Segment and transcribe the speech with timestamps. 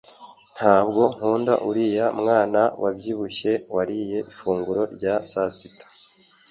[0.57, 5.85] Ntabwo nkunda uriya mwana wabyibushye wariye ifunguro rya sasita